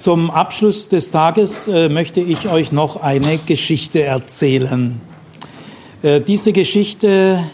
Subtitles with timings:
[0.00, 4.98] Zum Abschluss des Tages äh, möchte ich euch noch eine Geschichte erzählen.
[6.00, 7.44] Äh, diese Geschichte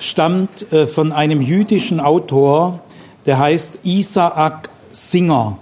[0.00, 2.80] stammt äh, von einem jüdischen Autor,
[3.26, 5.58] der heißt Isaac Singer.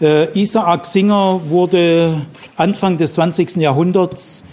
[0.00, 2.22] Isaac Singer wurde
[2.56, 3.56] Anfang des 20.
[3.56, 4.44] Jahrhunderts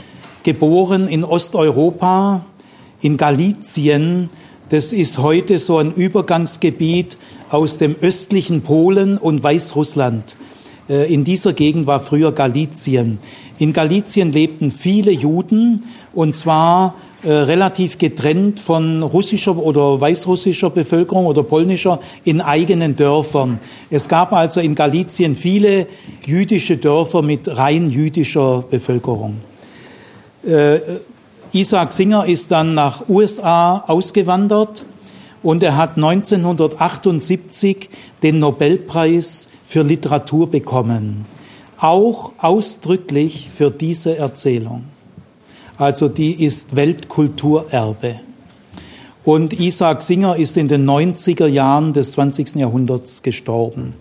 [0.44, 2.44] geboren in Osteuropa,
[3.00, 4.30] in Galizien.
[4.68, 7.18] Das ist heute so ein Übergangsgebiet
[7.50, 10.36] aus dem östlichen Polen und Weißrussland.
[10.90, 13.20] Äh, in dieser Gegend war früher Galizien.
[13.60, 21.26] In Galizien lebten viele Juden und zwar äh, relativ getrennt von russischer oder weißrussischer Bevölkerung
[21.26, 23.60] oder polnischer in eigenen Dörfern.
[23.90, 25.88] Es gab also in Galizien viele
[26.26, 29.38] jüdische Dörfer mit rein jüdischer Bevölkerung.
[30.46, 30.80] Äh,
[31.52, 34.86] Isaac Singer ist dann nach USA ausgewandert
[35.42, 37.90] und er hat 1978
[38.22, 41.26] den Nobelpreis für Literatur bekommen,
[41.78, 44.86] auch ausdrücklich für diese Erzählung.
[45.78, 48.16] Also die ist Weltkulturerbe.
[49.24, 52.56] Und Isaac Singer ist in den 90er Jahren des 20.
[52.56, 53.94] Jahrhunderts gestorben.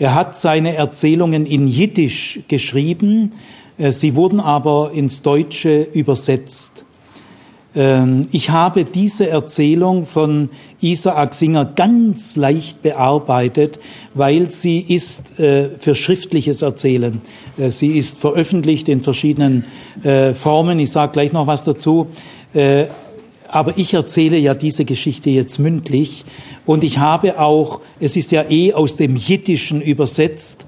[0.00, 3.30] Er hat seine Erzählungen in Jiddisch geschrieben,
[3.78, 6.84] äh, sie wurden aber ins Deutsche übersetzt.
[7.76, 10.48] Ähm, ich habe diese Erzählung von
[10.80, 13.78] Isaac Singer ganz leicht bearbeitet,
[14.14, 17.20] weil sie ist äh, für schriftliches Erzählen.
[17.58, 19.64] Äh, sie ist veröffentlicht in verschiedenen
[20.02, 20.78] äh, Formen.
[20.78, 22.08] Ich sage gleich noch was dazu.
[23.48, 26.24] Aber ich erzähle ja diese Geschichte jetzt mündlich
[26.64, 30.64] und ich habe auch, es ist ja eh aus dem Jiddischen übersetzt.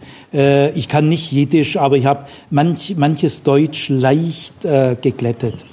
[0.75, 4.67] Ich kann nicht Jiddisch, aber ich habe manch, manches Deutsch leicht
[5.01, 5.65] geglättet.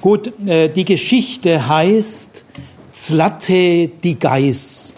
[0.00, 2.44] Gut, äh, die Geschichte heißt
[2.92, 4.94] Zlate die Geis.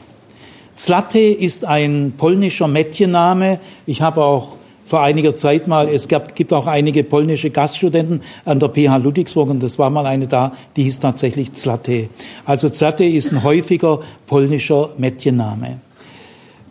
[0.75, 3.61] Zlate ist ein polnischer Mädchenname.
[3.87, 8.61] Ich habe auch vor einiger Zeit mal, es gab, gibt auch einige polnische Gaststudenten an
[8.61, 12.11] der PH Ludwigsburg und das war mal eine da, die hieß tatsächlich Zlate.
[12.45, 15.81] Also Zlate ist ein häufiger polnischer Mädchenname.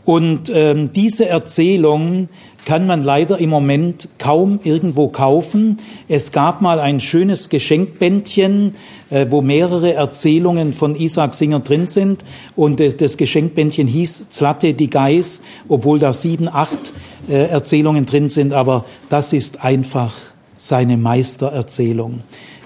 [0.05, 2.29] Und ähm, diese Erzählung
[2.65, 5.77] kann man leider im Moment kaum irgendwo kaufen.
[6.07, 8.75] Es gab mal ein schönes Geschenkbändchen,
[9.09, 12.23] äh, wo mehrere Erzählungen von Isaac Singer drin sind.
[12.55, 16.93] Und das, Geschenkbändchen hieß Zlatte die Geis, obwohl da sieben, acht
[17.27, 18.53] äh, Erzählungen drin sind.
[18.53, 20.15] Aber das ist einfach
[20.57, 22.19] seine Meistererzählung.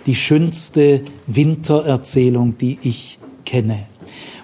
[0.05, 3.92] Die schönste Wintererzählung, die ich kenne.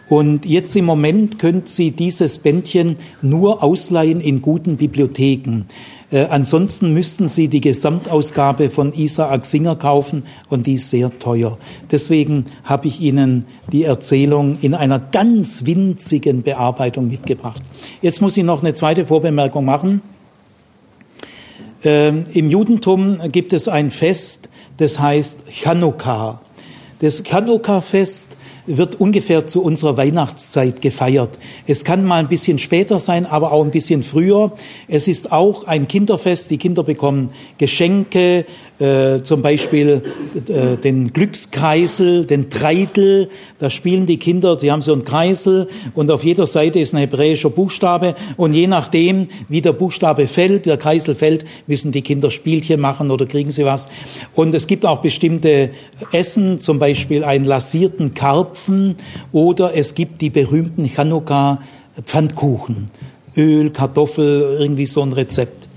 [0.09, 5.65] Und jetzt im Moment können Sie dieses Bändchen nur ausleihen in guten Bibliotheken.
[6.11, 11.59] Äh, ansonsten müssten Sie die Gesamtausgabe von Isaac Singer kaufen und die ist sehr teuer.
[11.91, 17.61] Deswegen habe ich Ihnen die Erzählung in einer ganz winzigen Bearbeitung mitgebracht.
[18.01, 20.01] Jetzt muss ich noch eine zweite Vorbemerkung machen.
[21.83, 26.41] Ähm, Im Judentum gibt es ein Fest, das heißt Chanukka.
[26.99, 28.38] Das Chanukka-Fest
[28.77, 31.39] wird ungefähr zu unserer Weihnachtszeit gefeiert.
[31.65, 34.51] Es kann mal ein bisschen später sein, aber auch ein bisschen früher.
[34.87, 36.51] Es ist auch ein Kinderfest.
[36.51, 38.45] Die Kinder bekommen Geschenke,
[38.79, 40.01] äh, zum Beispiel
[40.47, 43.29] äh, den Glückskreisel, den Treitel.
[43.57, 46.99] Da spielen die Kinder, sie haben so einen Kreisel und auf jeder Seite ist ein
[46.99, 52.31] hebräischer Buchstabe und je nachdem, wie der Buchstabe fällt, der Kreisel fällt, müssen die Kinder
[52.31, 53.89] Spielchen machen oder kriegen sie was.
[54.33, 55.71] Und es gibt auch bestimmte
[56.11, 58.95] Essen, zum Beispiel einen lasierten Karpfen
[59.31, 61.59] oder es gibt die berühmten Chanukka
[62.05, 62.89] Pfannkuchen.
[63.35, 65.68] Öl, Kartoffel, irgendwie so ein Rezept.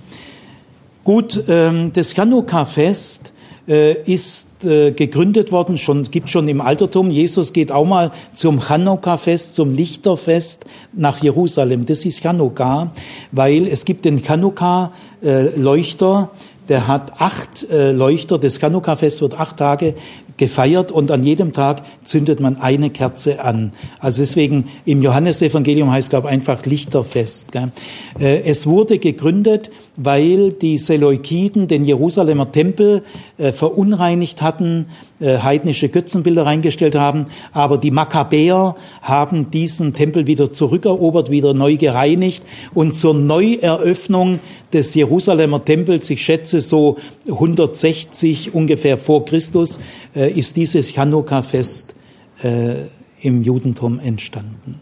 [1.05, 3.33] Gut, ähm, das Chanukka-Fest
[3.67, 7.11] äh, ist äh, gegründet worden, schon gibt schon im Altertum.
[7.11, 11.87] Jesus geht auch mal zum Chanukka-Fest, zum Lichterfest nach Jerusalem.
[11.87, 12.93] Das ist Chanukka,
[13.33, 16.31] weil es gibt den Chanukka-Leuchter,
[16.69, 18.39] der hat acht äh, Leuchter.
[18.39, 19.95] Das Chanukka-Fest wird acht Tage
[20.37, 23.73] gefeiert und an jedem Tag zündet man eine Kerze an.
[23.99, 27.53] Also deswegen im Johannesevangelium heißt glaube einfach Lichterfest.
[27.53, 27.73] Gell?
[28.19, 33.03] Äh, es wurde gegründet, weil die Seleukiden den Jerusalemer Tempel
[33.37, 34.87] äh, verunreinigt hatten,
[35.21, 41.77] äh, heidnische Götzenbilder reingestellt haben, aber die Makkabäer haben diesen Tempel wieder zurückerobert, wieder neu
[41.77, 42.43] gereinigt
[42.73, 44.41] und zur Neueröffnung
[44.73, 46.97] des Jerusalemer Tempels, ich schätze so
[47.29, 49.79] 160 ungefähr vor Christus,
[50.17, 51.95] äh, ist dieses Chanukka-Fest
[52.43, 52.87] äh,
[53.21, 54.81] im Judentum entstanden.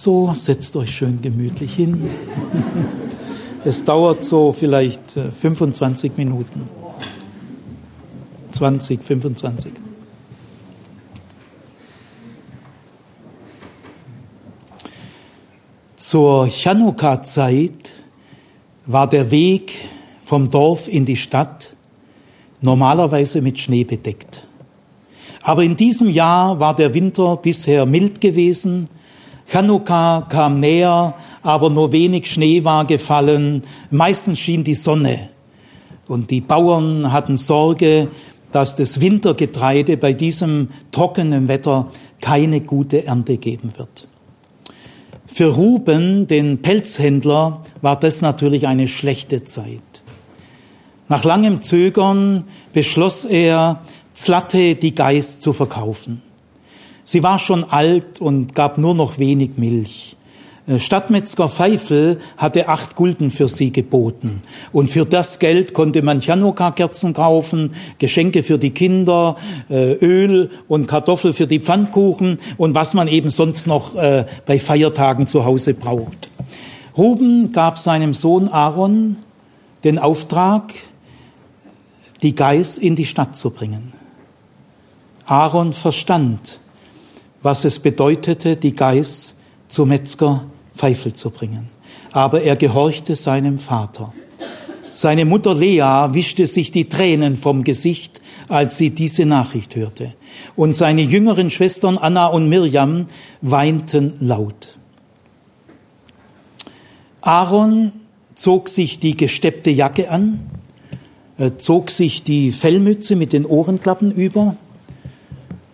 [0.00, 2.08] So, setzt euch schön gemütlich hin.
[3.64, 6.68] Es dauert so vielleicht 25 äh, Minuten.
[8.52, 9.72] 20, 25.
[15.96, 17.90] Zur Chanukka-Zeit
[18.86, 19.74] war der Weg
[20.22, 21.74] vom Dorf in die Stadt
[22.60, 24.46] normalerweise mit Schnee bedeckt.
[25.42, 28.88] Aber in diesem Jahr war der Winter bisher mild gewesen.
[29.50, 33.62] Chanukka kam näher, aber nur wenig Schnee war gefallen.
[33.90, 35.30] Meistens schien die Sonne.
[36.06, 38.08] Und die Bauern hatten Sorge,
[38.52, 41.86] dass das Wintergetreide bei diesem trockenen Wetter
[42.20, 44.06] keine gute Ernte geben wird.
[45.26, 49.80] Für Ruben, den Pelzhändler, war das natürlich eine schlechte Zeit.
[51.08, 56.22] Nach langem Zögern beschloss er, Zlatte die Geiß zu verkaufen.
[57.10, 60.14] Sie war schon alt und gab nur noch wenig Milch.
[60.66, 64.42] Äh, Stadtmetzger Pfeifel hatte acht Gulden für sie geboten.
[64.74, 69.36] Und für das Geld konnte man Chanukka-Kerzen kaufen, Geschenke für die Kinder,
[69.70, 74.58] äh, Öl und Kartoffel für die Pfannkuchen und was man eben sonst noch äh, bei
[74.58, 76.28] Feiertagen zu Hause braucht.
[76.94, 79.16] Ruben gab seinem Sohn Aaron
[79.82, 80.74] den Auftrag,
[82.20, 83.94] die Geiß in die Stadt zu bringen.
[85.24, 86.60] Aaron verstand,
[87.42, 89.34] was es bedeutete, die Geiß
[89.68, 90.44] zu Metzger
[90.74, 91.68] Pfeifel zu bringen.
[92.12, 94.12] Aber er gehorchte seinem Vater.
[94.94, 100.14] Seine Mutter Lea wischte sich die Tränen vom Gesicht, als sie diese Nachricht hörte.
[100.56, 103.06] Und seine jüngeren Schwestern Anna und Mirjam
[103.40, 104.78] weinten laut.
[107.20, 107.92] Aaron
[108.34, 110.48] zog sich die gesteppte Jacke an,
[111.58, 114.67] zog sich die Fellmütze mit den Ohrenklappen über äh,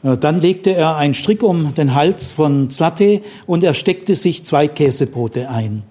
[0.05, 4.69] dann legte er einen Strick um den Hals von Zlate und er steckte sich zwei
[4.69, 5.83] Käsebrote ein.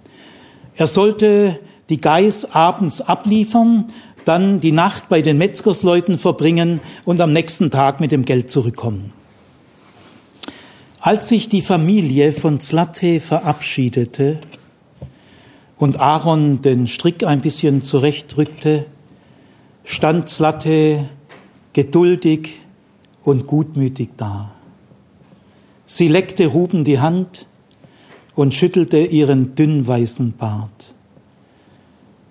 [0.75, 3.85] Er sollte die Geiß abends abliefern,
[4.23, 9.13] dann die Nacht bei den Metzgersleuten verbringen und am nächsten Tag mit dem Geld zurückkommen.
[10.99, 14.39] Als sich die Familie von Zlate verabschiedete
[15.77, 18.85] und Aaron den Strick ein bisschen zurechtrückte,
[19.83, 21.09] stand Zlate
[21.73, 22.62] geduldig
[23.23, 24.51] und gutmütig da.
[25.85, 27.45] Sie leckte Ruben die Hand
[28.35, 30.93] und schüttelte ihren dünnweißen Bart.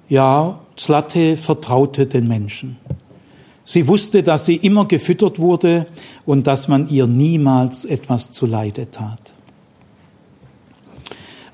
[0.08, 2.76] Ja, Zlate vertraute den Menschen.
[3.64, 5.86] Sie wusste, dass sie immer gefüttert wurde
[6.26, 9.32] und dass man ihr niemals etwas zuleide tat.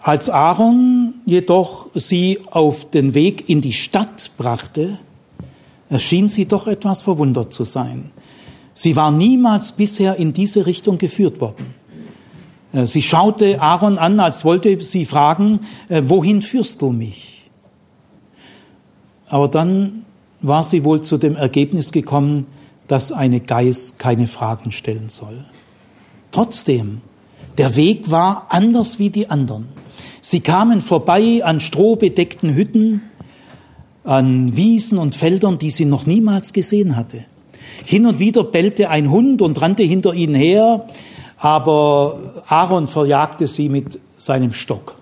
[0.01, 4.99] Als Aaron jedoch sie auf den Weg in die Stadt brachte,
[5.91, 8.11] erschien sie doch etwas verwundert zu sein.
[8.79, 11.67] Sie war niemals bisher in diese Richtung geführt worden.
[12.73, 17.51] Äh, sie schaute Aaron an, als wollte sie fragen, äh, wohin führst du mich?
[19.27, 20.05] Aber dann
[20.43, 22.47] war sie wohl zu dem Ergebnis gekommen,
[22.87, 25.45] dass eine Geiß keine Fragen stellen soll.
[26.31, 27.01] Trotzdem,
[27.59, 29.67] der Weg war anders wie die anderen.
[30.21, 33.03] Sie kamen vorbei an strohbedeckten Hütten,
[34.05, 37.25] an Wiesen und Feldern, die sie noch niemals gesehen hatte.
[37.85, 40.87] Hin und wieder bellte ein Hund und rannte hinter ihnen her,
[41.39, 44.97] aber Aaron verjagte sie mit seinem Stock.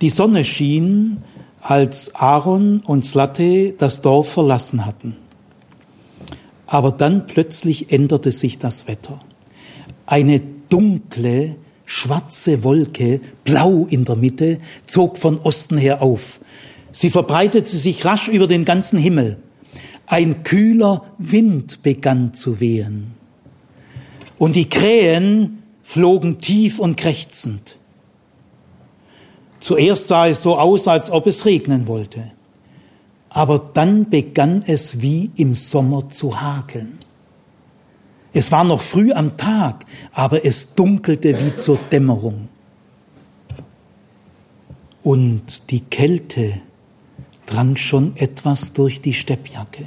[0.00, 1.22] Die Sonne schien,
[1.60, 5.16] als Aaron und Slatte das Dorf verlassen hatten.
[6.66, 9.20] Aber dann plötzlich änderte sich das Wetter.
[10.04, 16.40] Eine dunkle, schwarze Wolke, blau in der Mitte, zog von Osten her auf.
[16.92, 19.38] Sie verbreitete sich rasch über den ganzen Himmel.
[20.06, 23.14] Ein kühler Wind begann zu wehen.
[24.38, 27.76] Und die Krähen flogen tief und krächzend.
[29.58, 32.32] Zuerst sah es so aus, als ob es regnen wollte.
[33.28, 36.98] Aber dann begann es wie im Sommer zu hakeln.
[38.32, 42.48] Es war noch früh am Tag, aber es dunkelte wie zur Dämmerung.
[45.02, 46.60] Und die Kälte
[47.46, 49.86] drang schon etwas durch die Steppjacke.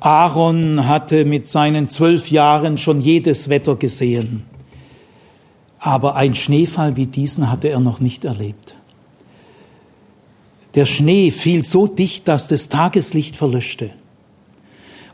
[0.00, 4.44] Aaron hatte mit seinen zwölf Jahren schon jedes Wetter gesehen.
[5.78, 8.76] Aber ein Schneefall wie diesen hatte er noch nicht erlebt.
[10.74, 13.90] Der Schnee fiel so dicht, dass das Tageslicht verlöschte.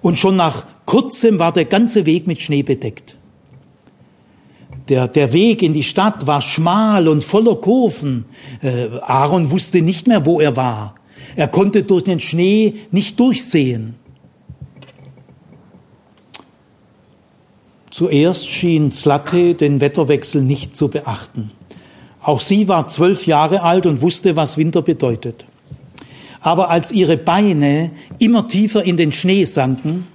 [0.02, 3.16] Und schon nach kurzem war der ganze Weg mit Schnee bedeckt.
[4.88, 8.26] Der, der Weg in die Stadt war schmal und voller Kurven.
[8.60, 10.94] Äh, Aaron wusste nicht mehr, wo er war.
[11.36, 13.94] Er konnte durch den Schnee nicht durchsehen.
[17.94, 21.52] Zuerst schien Zlate den Wetterwechsel nicht zu beachten.
[22.20, 25.44] Auch sie war zwölf Jahre alt und wusste, was Winter bedeutet.
[26.40, 30.08] Aber als ihre Beine immer tiefer in den Schnee sanken,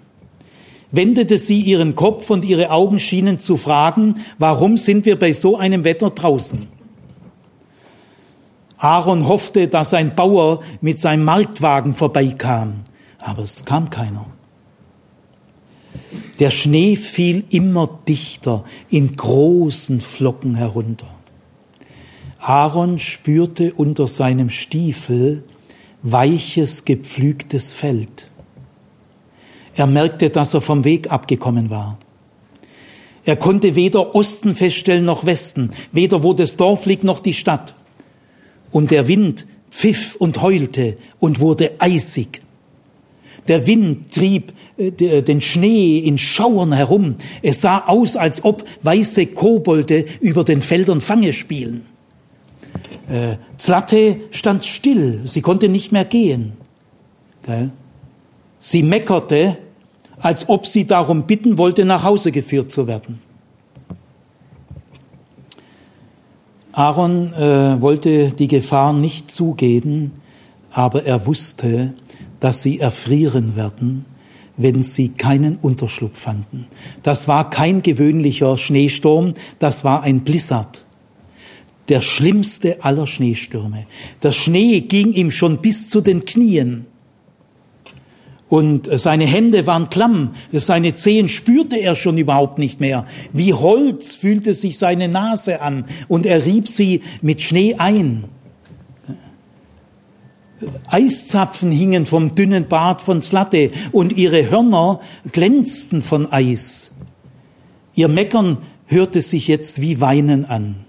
[0.92, 5.56] wendete sie ihren Kopf und ihre Augen schienen zu fragen, warum sind wir bei so
[5.58, 6.68] einem Wetter draußen?
[8.78, 12.82] Aaron hoffte, dass ein Bauer mit seinem Marktwagen vorbeikam,
[13.20, 14.26] aber es kam keiner.
[16.39, 21.08] Der Schnee fiel immer dichter in großen Flocken herunter.
[22.39, 25.43] Aaron spürte unter seinem Stiefel
[26.01, 28.31] weiches, gepflügtes Feld.
[29.75, 32.00] Er merkte, dass er vom Weg abgekommen war.
[33.25, 37.75] Er konnte weder Osten feststellen noch Westen, weder wo das Dorf liegt noch die Stadt.
[38.72, 42.41] Und der Wind pfiff und heulte und wurde eisig.
[43.50, 44.91] Der Wind trieb äh,
[45.22, 47.15] den Schnee in Schauern herum.
[47.41, 51.86] Es sah aus, als ob weiße Kobolde über den Feldern Fange spielen.
[53.10, 56.53] Äh, Zlatte stand still, sie konnte nicht mehr gehen.
[58.60, 59.58] Sie meckerte,
[60.20, 63.20] als ob sie darum bitten wollte, nach Hause geführt zu werden.
[66.74, 70.12] Aaron äh, wollte die Gefahr nicht zugeben,
[70.72, 71.94] aber er wusste,
[72.39, 74.05] dass sie erfrieren werden,
[74.58, 76.67] wenn sie keinen Unterschlupf fanden.
[77.01, 80.86] Das war kein gewöhnlicher Schneesturm, das war ein Blizzard.
[81.88, 83.88] Der schlimmste aller Schneestürme.
[84.22, 86.86] Der Schnee ging ihm schon bis zu den Knien.
[88.50, 93.05] Und seine Hände waren klamm, seine Zehen spürte er schon überhaupt nicht mehr.
[93.31, 98.25] Wie Holz fühlte sich seine Nase an und er rieb sie mit Schnee ein.
[100.88, 105.00] Eiszapfen hingen vom dünnen Bart von Slatte und ihre Hörner
[105.32, 106.92] glänzten von Eis.
[107.96, 110.86] Ihr Meckern hörte sich jetzt wie Weinen an.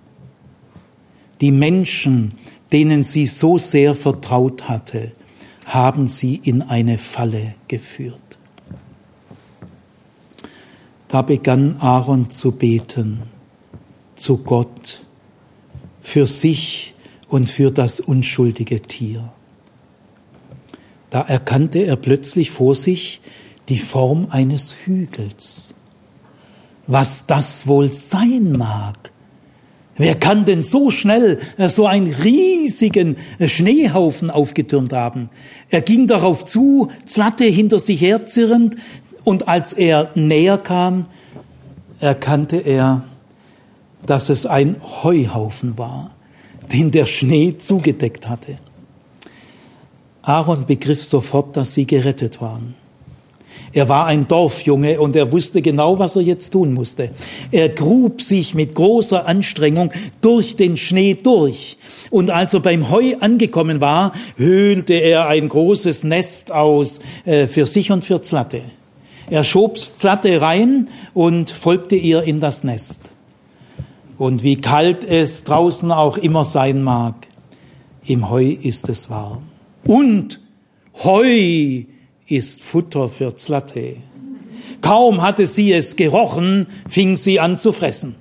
[1.41, 2.35] Die Menschen,
[2.73, 5.13] denen sie so sehr vertraut hatte,
[5.65, 8.39] haben sie in eine Falle geführt.
[11.09, 13.23] Da begann Aaron zu beten
[14.15, 15.03] zu Gott
[16.01, 16.95] für sich
[17.29, 19.33] und für das unschuldige Tier.
[21.11, 23.21] Da erkannte er plötzlich vor sich
[23.69, 25.75] die Form eines Hügels.
[26.87, 29.13] Was das wohl sein mag?
[29.97, 35.29] Wer kann denn so schnell äh, so einen riesigen Schneehaufen aufgetürmt haben?
[35.69, 38.77] Er ging darauf zu, Zlatte hinter sich herzirrend,
[39.25, 41.07] und als er näher kam,
[42.01, 43.03] erkannte er,
[44.07, 46.13] dass es ein Heuhaufen war,
[46.73, 48.57] den der Schnee zugedeckt hatte.
[50.23, 52.75] Aaron begriff sofort, dass sie gerettet waren.
[53.73, 57.11] Er war ein Dorfjunge und er wusste genau, was er jetzt tun musste.
[57.53, 61.77] Er grub sich mit großer Anstrengung durch den Schnee durch.
[62.11, 67.65] Und als er beim Heu angekommen war, höhlte er ein großes Nest aus äh, für
[67.65, 68.63] sich und für Zlatte.
[69.31, 73.13] Er schob Zlatte rein und folgte ihr in das Nest.
[74.19, 77.15] Und wie kalt es draußen auch immer sein mag,
[78.05, 79.50] im Heu ist es warm.
[79.85, 80.41] Und
[81.03, 81.85] Heu
[82.27, 83.97] ist Futter für Zlatte.
[84.81, 88.15] Kaum hatte sie es gerochen, fing sie an zu fressen.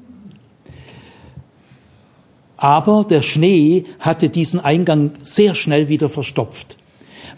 [2.58, 6.78] Aber der Schnee hatte diesen Eingang sehr schnell wieder verstopft.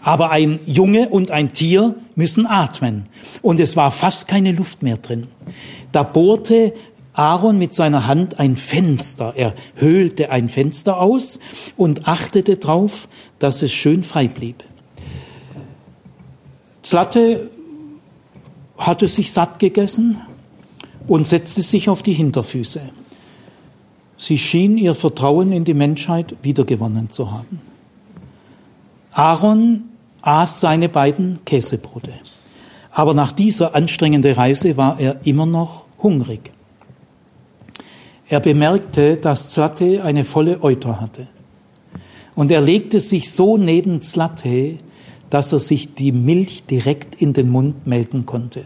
[0.00, 3.04] Aber ein Junge und ein Tier müssen atmen.
[3.40, 5.28] Und es war fast keine Luft mehr drin.
[5.92, 6.74] Da bohrte
[7.14, 9.34] Aaron mit seiner Hand ein Fenster.
[9.36, 11.40] Er höhlte ein Fenster aus
[11.76, 14.64] und achtete darauf, dass es schön frei blieb.
[16.82, 17.50] Zlatte
[18.78, 20.20] hatte sich satt gegessen
[21.06, 22.80] und setzte sich auf die Hinterfüße.
[24.16, 27.60] Sie schien ihr Vertrauen in die Menschheit wiedergewonnen zu haben.
[29.12, 29.84] Aaron
[30.22, 32.12] aß seine beiden Käsebrote.
[32.90, 36.52] Aber nach dieser anstrengenden Reise war er immer noch hungrig.
[38.32, 41.28] Er bemerkte, dass Zlate eine volle Euter hatte.
[42.34, 44.78] Und er legte sich so neben Zlate,
[45.28, 48.64] dass er sich die Milch direkt in den Mund melden konnte.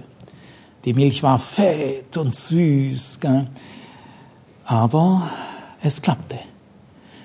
[0.85, 3.49] Die Milch war fett und süß, gell?
[4.67, 5.29] aber
[5.83, 6.39] es klappte.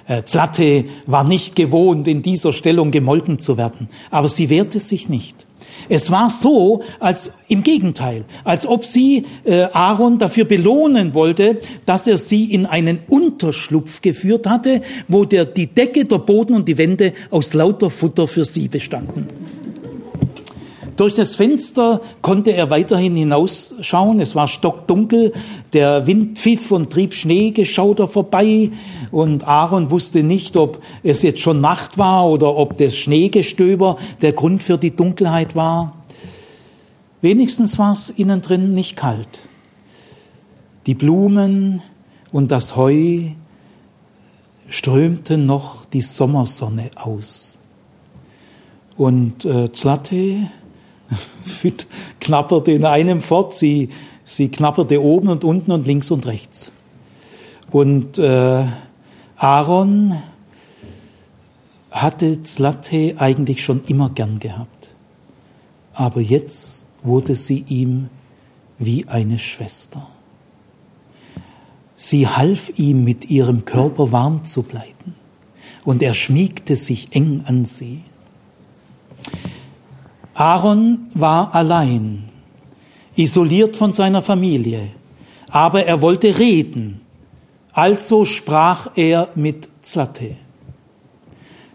[0.07, 5.09] Äh, Zlatte war nicht gewohnt, in dieser Stellung gemolken zu werden, aber sie wehrte sich
[5.09, 5.45] nicht.
[5.89, 12.07] Es war so, als im Gegenteil, als ob sie äh, Aaron dafür belohnen wollte, dass
[12.07, 16.77] er sie in einen Unterschlupf geführt hatte, wo der, die Decke, der Boden und die
[16.77, 19.27] Wände aus lauter Futter für sie bestanden.
[21.01, 24.19] Durch das Fenster konnte er weiterhin hinausschauen.
[24.19, 25.33] Es war stockdunkel.
[25.73, 28.69] Der Wind pfiff und trieb Schneegeschauder vorbei.
[29.09, 34.33] Und Aaron wusste nicht, ob es jetzt schon Nacht war oder ob das Schneegestöber der
[34.33, 36.03] Grund für die Dunkelheit war.
[37.23, 39.39] Wenigstens war es innen drin nicht kalt.
[40.85, 41.81] Die Blumen
[42.31, 43.21] und das Heu
[44.69, 47.57] strömten noch die Sommersonne aus.
[48.97, 49.71] Und äh,
[51.45, 51.87] Zlate
[52.19, 53.89] knapperte in einem fort, sie,
[54.23, 56.71] sie knapperte oben und unten und links und rechts.
[57.69, 58.65] Und äh,
[59.37, 60.21] Aaron
[61.89, 64.89] hatte Zlate eigentlich schon immer gern gehabt.
[65.93, 68.09] Aber jetzt wurde sie ihm
[68.79, 70.07] wie eine Schwester.
[71.95, 75.15] Sie half ihm, mit ihrem Körper warm zu bleiben,
[75.83, 78.01] und er schmiegte sich eng an sie.
[80.33, 82.23] Aaron war allein,
[83.15, 84.89] isoliert von seiner Familie,
[85.49, 87.01] aber er wollte reden.
[87.73, 90.35] Also sprach er mit Zlate.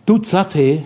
[0.05, 0.85] Du Zlate,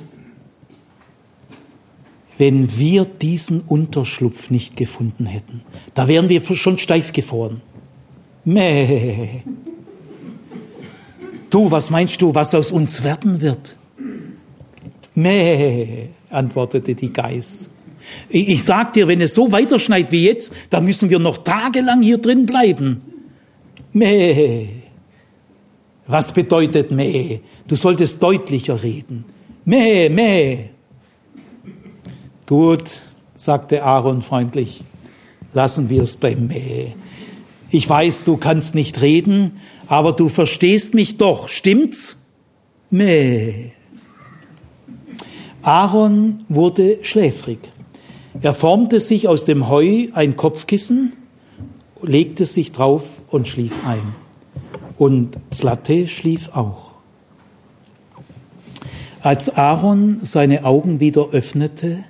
[2.38, 5.62] wenn wir diesen Unterschlupf nicht gefunden hätten,
[5.94, 7.60] da wären wir schon steif gefroren.
[8.44, 9.42] Meh.
[11.50, 13.76] Du, was meinst du, was aus uns werden wird?
[15.14, 17.68] Meh, antwortete die Geiß.
[18.28, 22.18] Ich sag dir, wenn es so weiterschneit wie jetzt, dann müssen wir noch tagelang hier
[22.18, 23.02] drin bleiben.
[23.92, 24.68] Meh.
[26.06, 27.40] Was bedeutet meh?
[27.68, 29.24] Du solltest deutlicher reden.
[29.64, 30.70] Meh, meh.
[32.46, 33.00] Gut,
[33.34, 34.82] sagte Aaron freundlich.
[35.52, 36.92] Lassen wir es beim Meh.
[37.70, 42.16] Ich weiß, du kannst nicht reden, aber du verstehst mich doch, stimmt's?
[42.90, 43.70] Meh.
[45.62, 47.58] Aaron wurde schläfrig.
[48.40, 51.12] Er formte sich aus dem Heu ein Kopfkissen,
[52.02, 54.14] legte sich drauf und schlief ein.
[54.96, 56.90] Und Zlate schlief auch.
[59.20, 62.04] Als Aaron seine Augen wieder öffnete,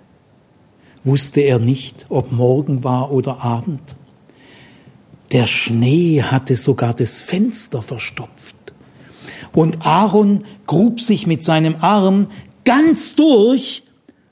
[1.02, 3.96] wusste er nicht, ob Morgen war oder Abend.
[5.32, 8.56] Der Schnee hatte sogar das Fenster verstopft.
[9.52, 12.28] Und Aaron grub sich mit seinem Arm
[12.64, 13.82] ganz durch,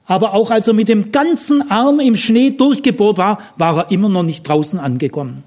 [0.07, 4.09] aber auch als er mit dem ganzen Arm im Schnee durchgebohrt war, war er immer
[4.09, 5.43] noch nicht draußen angekommen.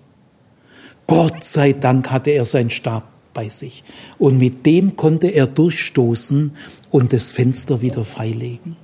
[1.07, 3.83] Gott sei Dank hatte er seinen Stab bei sich
[4.17, 6.51] und mit dem konnte er durchstoßen
[6.89, 8.77] und das Fenster wieder freilegen.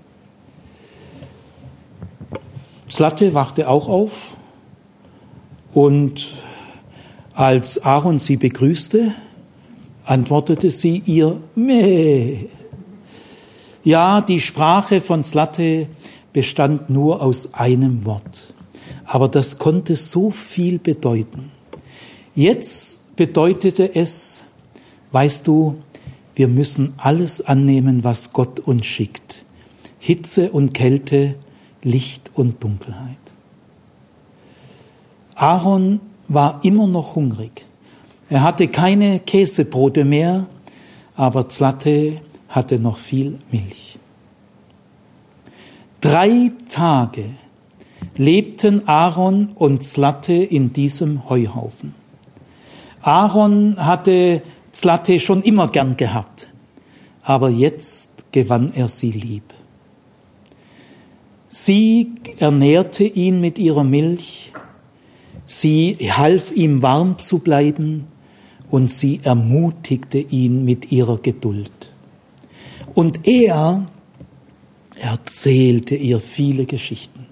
[2.89, 4.35] Zlatte wachte auch auf
[5.73, 6.27] und
[7.33, 9.13] als Aaron sie begrüßte,
[10.05, 12.47] antwortete sie ihr Meh.
[13.87, 15.87] Ja, die Sprache von Slatte
[16.33, 18.53] bestand nur aus einem Wort,
[19.05, 21.53] aber das konnte so viel bedeuten.
[22.35, 24.43] Jetzt bedeutete es,
[25.13, 25.77] weißt du,
[26.35, 29.45] wir müssen alles annehmen, was Gott uns schickt.
[29.99, 31.35] Hitze und Kälte,
[31.81, 33.15] Licht und Dunkelheit.
[35.33, 37.65] Aaron war immer noch hungrig.
[38.27, 40.47] Er hatte keine Käsebrote mehr,
[41.15, 42.19] aber Zlate
[42.57, 43.97] hatte noch viel Milch.
[46.01, 47.25] Drei Tage
[48.17, 51.95] lebten Aaron und Zlate in diesem Heuhaufen.
[53.01, 54.41] Aaron hatte
[54.71, 56.49] Zlate schon immer gern gehabt,
[57.23, 59.53] aber jetzt gewann er sie lieb.
[61.47, 64.51] Sie ernährte ihn mit ihrer Milch,
[65.49, 68.07] Sie half ihm warm zu bleiben
[68.69, 71.71] und sie ermutigte ihn mit ihrer Geduld.
[72.97, 73.85] Und er
[74.95, 77.27] erzählte ihr viele Geschichten.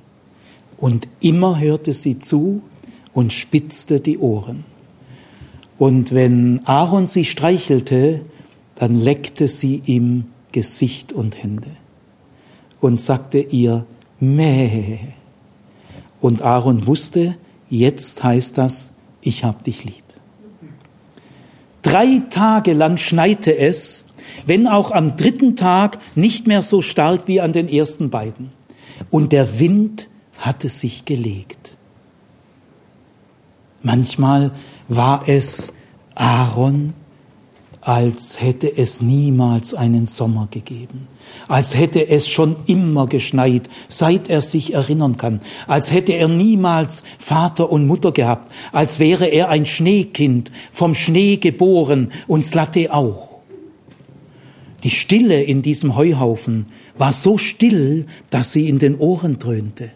[0.78, 2.62] Und immer hörte sie zu
[3.16, 4.64] und spitzte die Ohren.
[5.80, 8.22] Und wenn Aaron sie streichelte,
[8.76, 11.72] dann leckte sie ihm Gesicht und Hände
[12.80, 13.88] und sagte ihr,
[14.20, 15.00] Mäh.
[16.22, 17.38] Und Aaron wusste,
[17.72, 20.04] Jetzt heißt das, ich hab dich lieb.
[21.82, 24.05] Drei Tage lang schneite es,
[24.46, 28.52] wenn auch am dritten Tag nicht mehr so stark wie an den ersten beiden.
[29.10, 31.76] Und der Wind hatte sich gelegt.
[33.82, 34.52] Manchmal
[34.88, 35.72] war es
[36.16, 36.94] Aaron,
[37.86, 41.08] als hätte es niemals einen Sommer gegeben,
[41.48, 47.04] als hätte es schon immer geschneit, seit er sich erinnern kann, als hätte er niemals
[47.20, 53.35] Vater und Mutter gehabt, als wäre er ein Schneekind, vom Schnee geboren und Slatte auch.
[54.86, 59.90] Die Stille in diesem Heuhaufen war so still, dass sie in den Ohren dröhnte.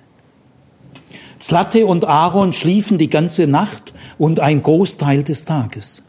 [1.39, 6.01] Slatte und Aaron schliefen die ganze Nacht und ein Großteil des Tages.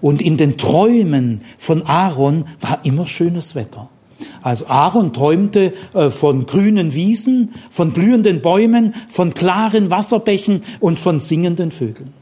[0.00, 3.88] Und in den Träumen von Aaron war immer schönes Wetter.
[4.42, 11.20] Also Aaron träumte äh, von grünen Wiesen, von blühenden Bäumen, von klaren Wasserbächen und von
[11.20, 12.12] singenden Vögeln.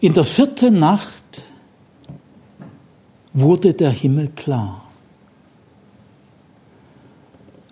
[0.00, 1.21] In der vierten Nacht
[3.32, 4.82] wurde der Himmel klar.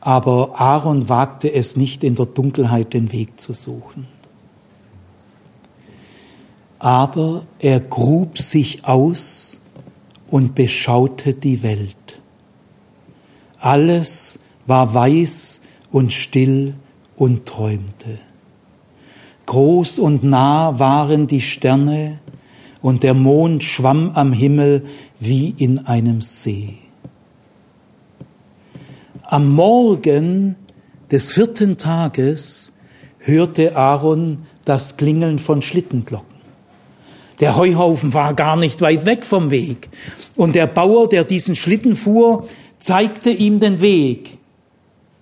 [0.01, 4.07] Aber Aaron wagte es nicht, in der Dunkelheit den Weg zu suchen.
[6.79, 9.61] Aber er grub sich aus
[10.29, 12.20] und beschaute die Welt.
[13.59, 16.75] Alles war weiß und still
[17.16, 18.18] und träumte.
[19.44, 22.20] Groß und nah waren die Sterne
[22.81, 24.87] und der Mond schwamm am Himmel
[25.20, 26.78] wie in einem See.
[29.22, 30.56] Am Morgen
[31.11, 32.72] des vierten Tages
[33.18, 36.40] hörte Aaron das Klingeln von Schlittenglocken.
[37.38, 39.90] Der Heuhaufen war gar nicht weit weg vom Weg.
[40.37, 42.46] Und der Bauer, der diesen Schlitten fuhr,
[42.78, 44.38] zeigte ihm den Weg.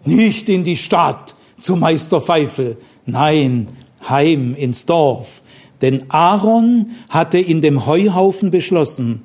[0.04, 3.68] Nicht in die Stadt zu Meister Pfeifel, nein,
[4.08, 5.42] heim ins Dorf.
[5.80, 9.24] Denn Aaron hatte in dem Heuhaufen beschlossen,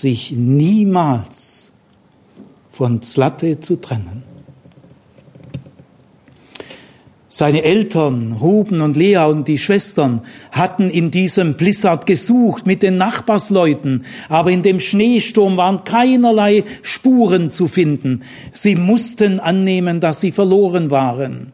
[0.00, 1.72] sich niemals
[2.70, 4.22] von Zlate zu trennen.
[7.36, 12.96] Seine Eltern, Ruben und Lea und die Schwestern, hatten in diesem Blizzard gesucht mit den
[12.96, 18.22] Nachbarsleuten, aber in dem Schneesturm waren keinerlei Spuren zu finden.
[18.52, 21.52] Sie mussten annehmen, dass sie verloren waren.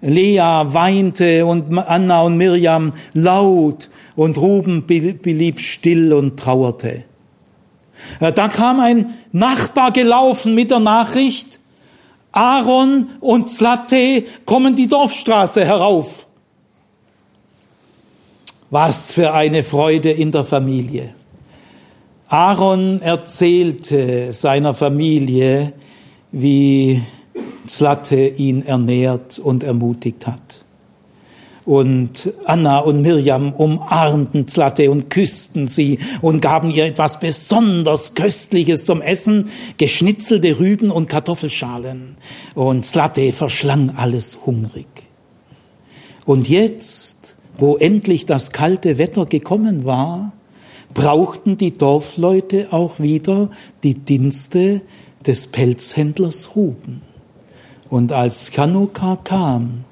[0.00, 7.04] Lea weinte und Anna und Mirjam laut und Ruben blieb still und trauerte.
[8.20, 11.60] Äh, da kam ein Nachbar gelaufen mit der Nachricht,
[12.36, 16.26] Aaron und Zlate kommen die Dorfstraße herauf.
[18.68, 21.14] Was für eine Freude in der Familie.
[22.28, 25.72] Aaron erzählte seiner Familie,
[26.30, 27.02] wie
[27.66, 30.65] Zlate ihn ernährt und ermutigt hat.
[31.66, 38.84] Und Anna und Mirjam umarmten Zlatte und küssten sie und gaben ihr etwas besonders Köstliches
[38.84, 42.18] zum Essen, geschnitzelte Rüben und Kartoffelschalen.
[42.54, 44.86] Und Zlatte verschlang alles hungrig.
[46.24, 50.34] Und jetzt, wo endlich das kalte Wetter gekommen war,
[50.94, 53.50] brauchten die Dorfleute auch wieder
[53.82, 54.82] die Dienste
[55.26, 57.02] des Pelzhändlers Ruben.
[57.90, 59.84] Und als Chanukka kam,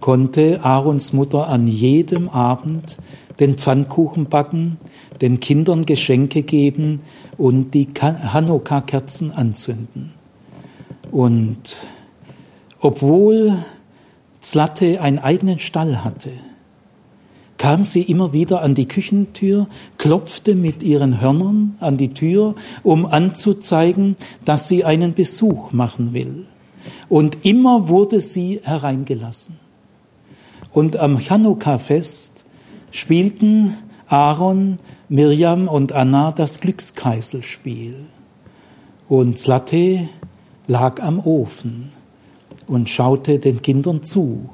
[0.00, 2.98] konnte Aarons Mutter an jedem Abend
[3.38, 4.76] den Pfannkuchen backen,
[5.20, 7.00] den Kindern Geschenke geben
[7.36, 10.12] und die Hanukkah-Kerzen anzünden.
[11.10, 11.76] Und
[12.80, 13.58] obwohl
[14.40, 16.30] Zlatte einen eigenen Stall hatte,
[17.58, 19.66] kam sie immer wieder an die Küchentür,
[19.98, 26.46] klopfte mit ihren Hörnern an die Tür, um anzuzeigen, dass sie einen Besuch machen will.
[27.10, 29.59] Und immer wurde sie hereingelassen.
[30.72, 32.44] Und am Chanukka-Fest
[32.92, 34.76] spielten Aaron,
[35.08, 38.06] Mirjam und Anna das Glückskreiselspiel.
[39.08, 40.08] Und Zlate
[40.68, 41.90] lag am Ofen
[42.68, 44.48] und schaute den Kindern zu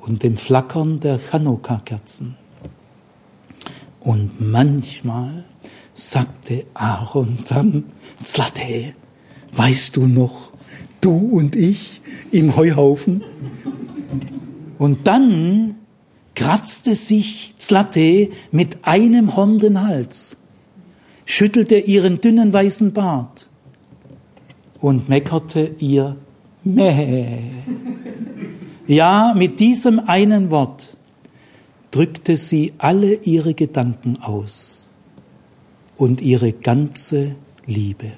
[0.00, 2.36] und dem Flackern der Chanukka-Kerzen.
[4.00, 5.44] Und manchmal
[5.94, 7.84] sagte Aaron dann,
[8.22, 8.94] Zlate,
[9.52, 10.52] weißt du noch,
[11.00, 13.24] du und ich im Heuhaufen?
[14.78, 15.76] Und dann
[16.34, 20.36] kratzte sich Zlate mit einem Horn den Hals,
[21.24, 23.48] schüttelte ihren dünnen weißen Bart
[24.80, 26.16] und meckerte ihr
[26.62, 27.38] Mäh.
[28.86, 30.96] Ja, mit diesem einen Wort
[31.90, 34.86] drückte sie alle ihre Gedanken aus
[35.96, 38.12] und ihre ganze Liebe.